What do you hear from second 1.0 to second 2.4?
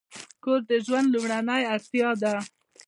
لومړنۍ اړتیا ده.